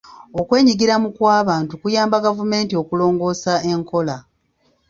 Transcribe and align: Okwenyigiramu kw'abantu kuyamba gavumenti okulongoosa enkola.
Okwenyigiramu 0.39 1.07
kw'abantu 1.15 1.73
kuyamba 1.81 2.23
gavumenti 2.25 2.73
okulongoosa 2.81 3.53
enkola. 3.71 4.17